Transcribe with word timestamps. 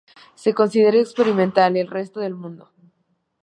Se 0.33 0.55
considera 0.55 0.97
experimental 0.97 1.73
en 1.77 1.83
el 1.83 1.87
resto 1.87 2.21
del 2.21 2.33
mundo. 2.33 2.71